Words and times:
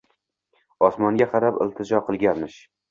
Osmonga 0.89 1.29
qarab 1.37 1.63
iltijo 1.69 2.05
qilganmish. 2.11 2.63